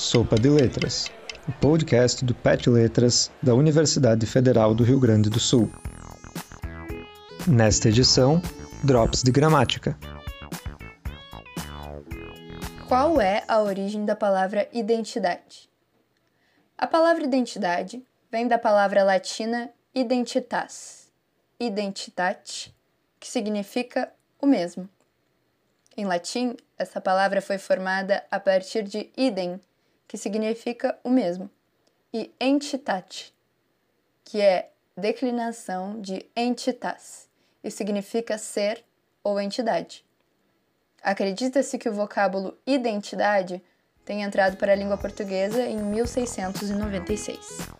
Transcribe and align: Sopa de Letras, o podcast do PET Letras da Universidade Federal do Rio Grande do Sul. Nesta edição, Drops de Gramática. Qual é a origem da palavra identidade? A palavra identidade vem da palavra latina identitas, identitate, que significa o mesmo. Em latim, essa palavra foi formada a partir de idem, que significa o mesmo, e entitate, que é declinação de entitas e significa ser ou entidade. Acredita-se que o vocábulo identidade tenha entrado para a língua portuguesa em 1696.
Sopa 0.00 0.36
de 0.36 0.48
Letras, 0.48 1.10
o 1.46 1.52
podcast 1.52 2.24
do 2.24 2.34
PET 2.34 2.70
Letras 2.70 3.30
da 3.42 3.54
Universidade 3.54 4.24
Federal 4.24 4.74
do 4.74 4.82
Rio 4.82 4.98
Grande 4.98 5.28
do 5.28 5.38
Sul. 5.38 5.70
Nesta 7.46 7.90
edição, 7.90 8.40
Drops 8.82 9.22
de 9.22 9.30
Gramática. 9.30 9.98
Qual 12.88 13.20
é 13.20 13.44
a 13.46 13.60
origem 13.60 14.06
da 14.06 14.16
palavra 14.16 14.66
identidade? 14.72 15.68
A 16.78 16.86
palavra 16.86 17.22
identidade 17.22 18.02
vem 18.32 18.48
da 18.48 18.58
palavra 18.58 19.04
latina 19.04 19.70
identitas, 19.94 21.12
identitate, 21.60 22.74
que 23.20 23.28
significa 23.28 24.10
o 24.40 24.46
mesmo. 24.46 24.88
Em 25.94 26.06
latim, 26.06 26.56
essa 26.78 27.02
palavra 27.02 27.42
foi 27.42 27.58
formada 27.58 28.24
a 28.30 28.40
partir 28.40 28.82
de 28.82 29.10
idem, 29.14 29.60
que 30.10 30.18
significa 30.18 30.98
o 31.04 31.08
mesmo, 31.08 31.48
e 32.12 32.34
entitate, 32.40 33.32
que 34.24 34.40
é 34.40 34.72
declinação 34.96 36.00
de 36.00 36.26
entitas 36.36 37.28
e 37.62 37.70
significa 37.70 38.36
ser 38.36 38.84
ou 39.22 39.40
entidade. 39.40 40.04
Acredita-se 41.00 41.78
que 41.78 41.88
o 41.88 41.92
vocábulo 41.92 42.58
identidade 42.66 43.62
tenha 44.04 44.26
entrado 44.26 44.56
para 44.56 44.72
a 44.72 44.74
língua 44.74 44.98
portuguesa 44.98 45.62
em 45.62 45.76
1696. 45.76 47.70